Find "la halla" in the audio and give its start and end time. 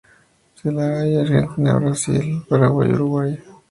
0.71-1.03